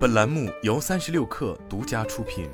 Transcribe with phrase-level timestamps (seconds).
[0.00, 2.48] 本栏目由三十六氪独家出品。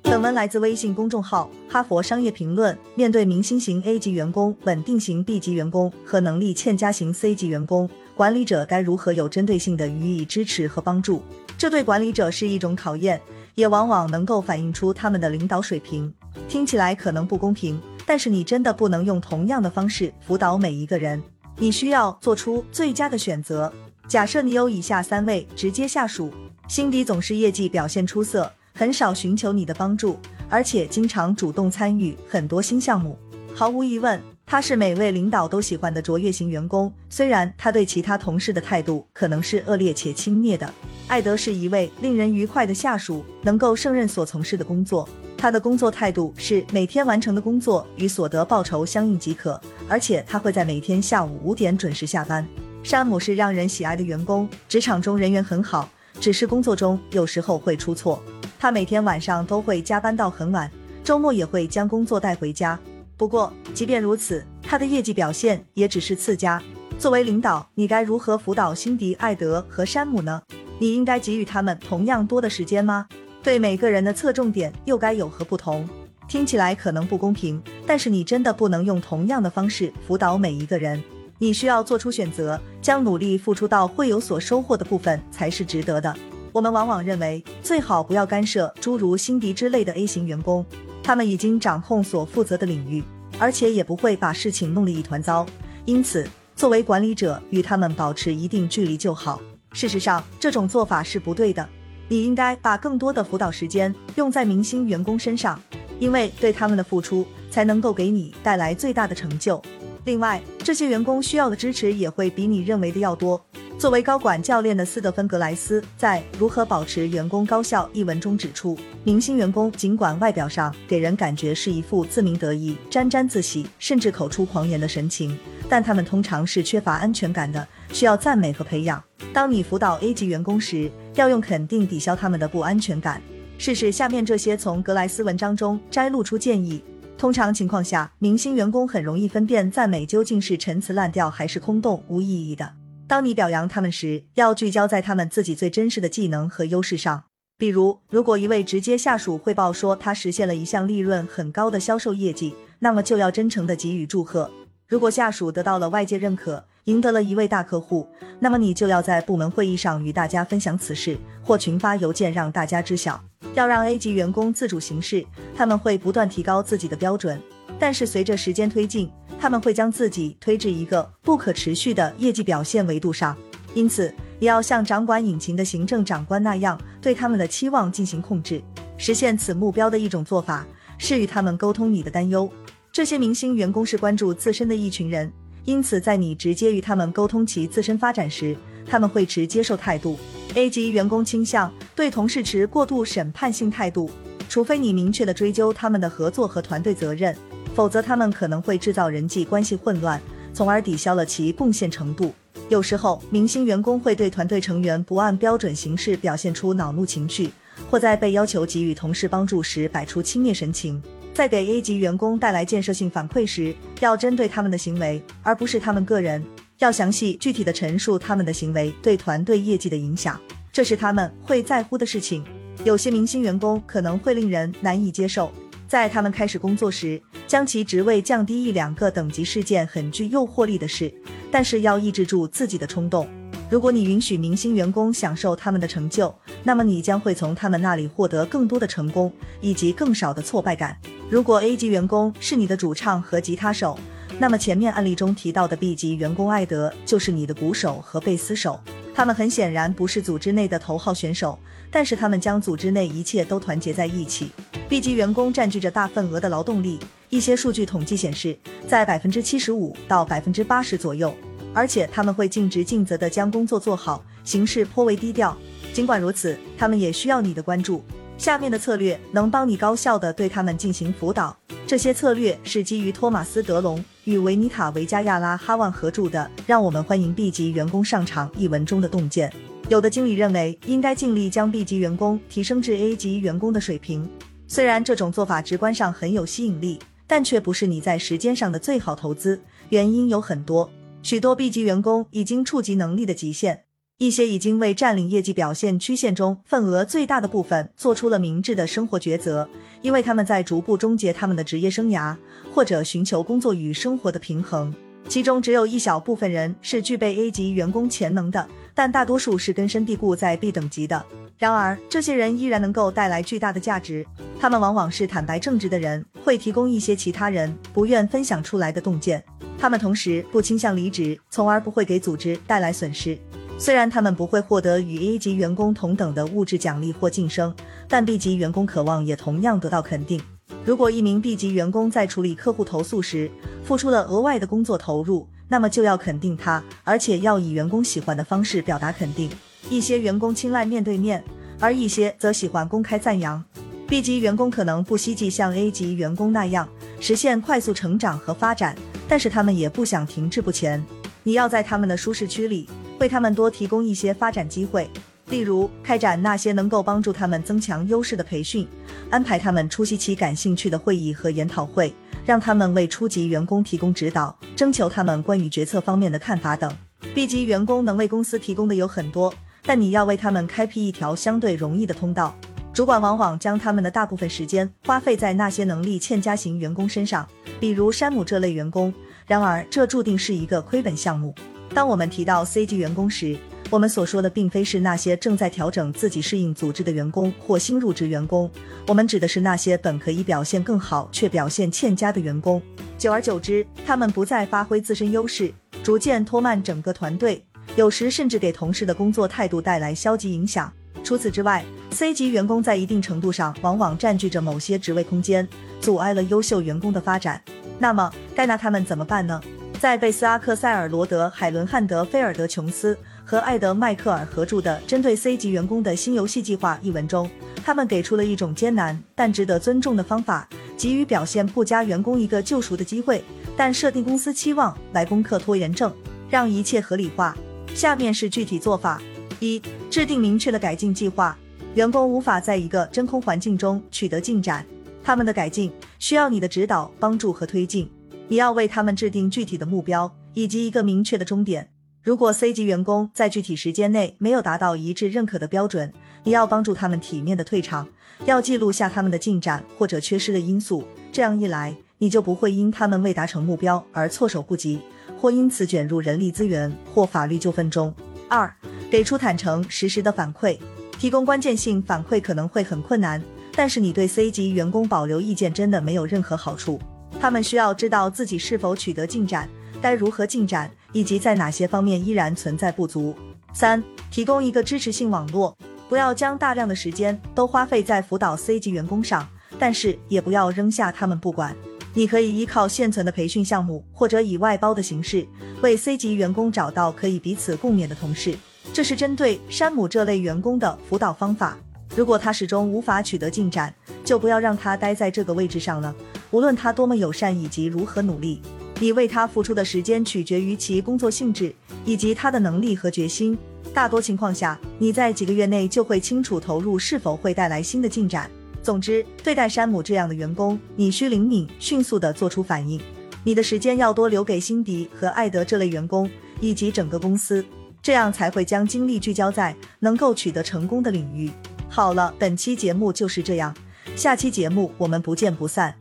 [0.00, 2.74] 本文来自微信公众号《哈佛商业评论》。
[2.94, 7.86] 面对明星型 A 级员工、稳定型 B 级员工和能力欠佳型 C 级员工，
[8.16, 11.20] 管理者该如何有针对性的予以支持和帮助？
[11.58, 13.20] 这对管理者是一种考验，
[13.54, 16.10] 也往往能够反映出他们的领导水平。
[16.48, 21.22] 听起来可能不公平，但是你真的不能用同样的方式辅导每一个人。
[21.56, 23.72] 你需要做出最佳的选择。
[24.08, 26.32] 假设你有以下三位直接下属，
[26.68, 28.50] 辛迪总是业绩表现出色。
[28.74, 33.18] 很少寻求你的帮助，而且经常主动参与很多新项目。
[33.54, 36.90] 毫无疑问，他是每位领导都喜欢的卓越型员工。
[37.10, 40.72] 虽然他对其他同事的态度可能是恶劣且轻蔑的，
[41.12, 45.06] 艾德是一位令人愉快的下属，能够胜任所从事的工作。
[45.36, 52.48] 他的工作态度是每天完成的工作与所得报酬相应即可，而且他会在每天下午五点准时下班。
[52.82, 55.86] 山姆是让人喜爱的员工，职场中人缘很好，
[56.18, 58.22] 只是工作中有时候会出错。
[58.58, 60.70] 他每天晚上都会加班到很晚，
[61.04, 62.80] 周末也会将工作带回家。
[63.18, 66.62] 不过，即便如此，他的业绩表现也只是次佳。
[66.98, 70.40] 作为领导，你该如何辅导辛迪、艾德和山姆呢？
[70.82, 73.06] 你应该给予他们同样多的时间吗？
[73.40, 75.88] 对每个人的侧重点又该有何不同？
[76.26, 81.00] 听起来可能不公平，但是你真的不能用同样的方式辅导每一个人。
[81.38, 86.12] 你需要做出选择，将努力付出到会有所收获的部分才是值得的。
[86.50, 90.66] 我们往往认为最好不要干涉诸如辛迪之类的 A 型员工，
[91.00, 93.04] 他们已经掌控所负责的领域，
[93.38, 95.46] 而且也不会把事情弄得一团糟。
[95.84, 99.40] 因此，作为管理者，与他们保持一定距离就好。
[99.72, 101.68] 事实上，这种做法是不对的。
[102.08, 105.60] 你应该把更多的辅导时间用在明星员工身上，
[105.98, 109.62] 因为对他们的付出才能够给你带来最大的成就。
[110.04, 113.42] 另外，这些员工需要的支持也会比你认为的要多。
[113.78, 125.36] 作为高管教练的斯德芬格莱斯在《如何保持员工高效》一文中指出，明星员工尽管外表上给人感觉是一副自鸣得意、沾沾自喜，甚至口出狂言的神情，
[125.68, 129.02] 但他们通常是缺乏安全感的，需要赞美和培养。
[129.32, 133.22] 当你辅导 A 级员工时，要用肯定抵消他们的不安全感。
[133.58, 136.82] 试试下面这些从格莱斯文章中摘录出建议。
[137.16, 142.72] 通常情况下，明星员工很容易分辨赞美究竟是陈词滥调还是空洞无意义的。
[143.06, 147.24] 当你表扬他们时，要聚焦在他们自己最真实的技能和优势上。
[147.56, 154.50] 比如，如果一位直接下属汇报说他实现了一项利润很高的销售业绩，那么就要真诚的给予祝贺。
[154.92, 158.06] 如果下属得到了外界认可，赢得了一位大客户，
[158.38, 163.18] 那么你就要在部门会议上与大家分享此事，或群发邮件让大家知晓。
[163.54, 165.24] 要让 A 级员工自主行事，
[165.56, 167.40] 他们会不断提高自己的标准，
[167.78, 169.10] 但是随着时间推进。
[169.40, 173.34] 他们会将自己推至一个不可持续的业绩表现维度上，
[173.72, 178.62] 因此也要像掌管引擎的行政长官那样，对他们的期望进行控制。
[178.98, 180.66] 实现此目标的一种做法
[180.98, 182.46] 是与他们沟通你的担忧。
[182.92, 185.32] 这些明星员工是关注自身的一群人，
[185.64, 188.54] 因此在你直接与他们沟通其自身发展时，
[188.84, 190.18] 他们会持接受态度。
[190.56, 194.10] A 级员工倾向对同事持过度审判性态度，
[194.46, 197.34] 除非你明确的追究他们的合作和团队责任。
[197.74, 200.20] 否则，他们可能会制造人际关系混乱，
[200.52, 202.34] 从而抵消了其贡献程度。
[202.68, 207.48] 有时候，明星员工会对团队成员不按标准行事表现出恼怒情绪，
[207.90, 211.02] 或在被要求给予同事帮助时摆出轻蔑神情。
[211.34, 216.44] 在给 A 级员工带来建设性反馈时，要针对他们的行为，而不是他们个人。
[216.78, 220.38] 要详细具体的陈述他们的行为对团队业绩的影响，
[220.72, 222.44] 这是他们会在乎的事情。
[222.84, 225.52] 有些明星员工可能会令人难以接受。
[225.86, 231.12] 在他们开始工作时，将其职位降低一两个等级是件很具诱惑力的事，
[231.50, 233.28] 但是要抑制住自己的冲动。
[233.70, 236.34] 如果你允许明星员工享受他们的成就，
[236.64, 240.98] 那么你将会从他们那里获得更多的成功以及更少的挫败感。
[241.32, 243.98] 如果 A 级员工是你的主唱和吉他手，
[244.38, 248.78] 那么前面案例中提到的 B 级员工艾德就是你的鼓手和贝斯手。
[249.14, 251.58] 他们很显然不是组织内的头号选手，
[251.90, 254.50] 但是他们将组织内一切都团结在一起。
[254.90, 256.98] B 级员工占据着大份额的劳动力，
[257.30, 258.54] 一些数据统计显示，
[258.86, 261.34] 在百分之七十五到百分之八十左右，
[261.72, 265.56] 而且他们会尽职尽责地将工作做好，行事颇为低调。
[265.94, 268.04] 尽管如此，他们也需要你的关注。
[268.42, 271.56] 下面的策略能帮你高效地对他们进行辅导。
[271.86, 279.52] 这些策略是基于托马斯·德隆与维尼塔·维加亚拉·哈万合著的《让我们欢迎 B 级员工上场》一文中的洞见。
[279.88, 284.28] 有的经理认为应该尽力将 B 级员工提升至 A 级员工的水平。
[284.66, 286.98] 虽然这种做法直观上很有吸引力，
[287.28, 289.62] 但却不是你在时间上的最好投资。
[289.90, 290.90] 原因有很多。
[291.22, 293.84] 许多 B 级员工已经触及能力的极限，
[294.18, 299.68] 一些已经为占领业绩表现曲线中份额最大的部分做出了明智的生活抉择，
[300.00, 302.36] 因为他们在逐步终结他们的职业生涯，
[302.72, 304.94] 或者寻求工作与生活的平衡。
[305.28, 311.24] 其中只有一小部分人是具备 A 级员工潜能的，但大多数是根深蒂固在 B 等级的。
[311.58, 314.24] 然而，这些人依然能够带来巨大的价值。
[314.60, 319.42] 他们往往是坦白正直的人，会提供一些其他人不愿分享出来的洞见。
[319.78, 323.38] 他们同时不倾向离职，从而不会给组织带来损失。
[323.82, 327.74] 虽然他们不会获得与 A 级员工同等的物质奖励或晋升，
[328.06, 330.40] 但 B 级员工渴望也同样得到肯定。
[330.84, 333.50] 如果一名 B 级员工在处理客户投诉时
[333.84, 339.50] 付出了额外的工作投入，那么就要肯定他，而且要以员工喜欢的方式表达肯定。
[339.90, 341.42] 一些员工青睐面对面，
[341.80, 343.60] 而一些则喜欢公开赞扬。
[344.06, 346.88] B 级员工可能不希冀像 A 级员工那样
[347.18, 348.94] 实现快速成长和发展，
[349.26, 351.04] 但是他们也不想停滞不前。
[351.42, 352.88] 你要在他们的舒适区里
[353.22, 355.08] 为他们多提供一些发展机会。
[355.46, 358.84] 例如，开展那些能够帮助他们增强优势的培训，
[359.30, 362.12] 安排他们出席其感兴趣的会议和研讨会，
[362.44, 366.92] 让他们为初级员工提供指导，征求他们关于决策方面的看法等。
[367.32, 369.54] B 级员工能为公司提供的有很多，
[369.84, 372.52] 但你要为他们开辟一条相对容易的通道。
[372.92, 377.46] 主管往往将他们的大部分时间花费在那些能力欠佳型员工身上，
[377.78, 379.14] 比如山姆这类员工。
[379.46, 381.54] 然而，这注定是一个亏本项目。
[381.94, 383.56] 当我们提到 C 级员工时，
[383.90, 388.70] 我们所说的并非是那些正在调整自己适应组织的员工或新入职员工，
[389.06, 392.80] 我们指的是那些本可以表现更好却表现欠佳的员工。
[393.18, 395.70] 久而久之，他们不再发挥自身优势，
[396.02, 397.62] 逐渐拖慢整个团队，
[397.94, 400.90] 有时甚至给同事的工作态度带来消极影响。
[401.22, 405.68] 除此之外，C 级员工在一定程度上往往占据着某些职位空间，
[406.00, 407.62] 阻碍了优秀员工的发展。
[407.98, 409.60] 那么，该拿他们怎么办呢？
[410.02, 413.16] 在贝斯阿克塞尔罗德海伦汉德菲尔德琼斯。
[413.44, 417.48] 和艾德·迈克尔合著的《针对 C 级员工的新游戏计划》一文中，
[417.84, 423.44] 他们给出了一种艰难但值得尊重的方法，给予表现不佳员工一个救赎的机会，
[423.76, 426.12] 但设定公司期望来攻克拖延症，
[426.50, 427.56] 让一切合理化。
[427.94, 429.22] 下面是具体做法：
[429.60, 431.56] 一、制定明确的改进计划。
[431.94, 434.84] 员工无法在一个真空环境中取得进展，
[435.22, 438.10] 他们的改进需要你的指导、帮助和推进。
[438.52, 441.88] 你要为他们制定具体的目标以及一个明确的终点。
[442.22, 446.12] 如果 C 级员工在具体时间内没有达到一致认可的标准，
[446.44, 448.06] 你要帮助他们体面的退场，
[448.44, 451.02] 要记录下他们的进展或者缺失的因素。
[451.32, 455.00] 这样一来，你就不会因他们未达成目标而措手不及，
[455.40, 458.14] 或因此卷入人力资源或法律纠纷中。
[458.50, 458.70] 二、
[459.10, 460.78] 给出坦诚实时的反馈，
[461.18, 463.42] 提供关键性反馈可能会很困难，
[463.74, 467.00] 但是你对 C 级员工保留意见真的没有任何好处。
[467.40, 469.68] 他们需要知道自己是否取得进展，
[470.00, 470.90] 该如何进展。
[471.12, 473.36] 以及在哪些方面依然存在不足。
[473.74, 475.76] 三、提供一个支持性网络，
[476.08, 479.46] 不要将大量的时间都花费在辅导 C 级员工上，
[479.78, 481.76] 但是也不要扔下他们不管。
[482.14, 485.46] 你可以依靠现存的培训项目，或者以外包的形式，
[485.82, 488.54] 为 C 级员工找到可以彼此共勉的同事。
[488.92, 491.76] 这是针对山姆这类员工的辅导方法。
[492.14, 493.92] 如果他始终无法取得进展，
[494.24, 496.14] 就不要让他待在这个位置上了，
[496.50, 498.60] 无论他多么友善以及如何努力。
[499.00, 501.74] 你为他付出的时间取决于其工作性质
[502.04, 503.58] 以及他的能力和决心。
[503.92, 508.48] 大多情况下，你在几个月内就会清楚投入是否会带来新的进展。
[508.82, 513.00] 总之，对待山姆这样的员工，你需灵敏、迅速地做出反应。
[513.42, 517.64] 你的时间要多留给辛迪和艾德这类员工以及整个公司，
[518.00, 521.50] 这样才会将精力聚焦在能够取得成功的领域。
[521.94, 523.76] 好了，本期节目就是这样，
[524.16, 525.94] 下期节目我们不见不散。